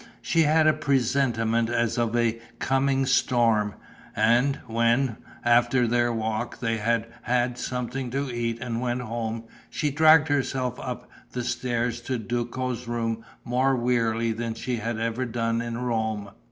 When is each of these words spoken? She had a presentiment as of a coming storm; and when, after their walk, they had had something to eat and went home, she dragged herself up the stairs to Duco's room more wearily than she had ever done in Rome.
She 0.23 0.41
had 0.41 0.65
a 0.65 0.73
presentiment 0.73 1.69
as 1.69 1.99
of 1.99 2.15
a 2.17 2.39
coming 2.57 3.05
storm; 3.05 3.75
and 4.15 4.55
when, 4.65 5.17
after 5.45 5.85
their 5.85 6.11
walk, 6.11 6.59
they 6.59 6.77
had 6.77 7.05
had 7.21 7.59
something 7.59 8.09
to 8.09 8.33
eat 8.33 8.57
and 8.59 8.81
went 8.81 9.01
home, 9.03 9.43
she 9.69 9.91
dragged 9.91 10.27
herself 10.27 10.79
up 10.79 11.07
the 11.33 11.43
stairs 11.43 12.01
to 12.01 12.17
Duco's 12.17 12.87
room 12.87 13.23
more 13.43 13.75
wearily 13.75 14.31
than 14.31 14.55
she 14.55 14.77
had 14.77 14.97
ever 14.97 15.23
done 15.23 15.61
in 15.61 15.77
Rome. 15.77 16.31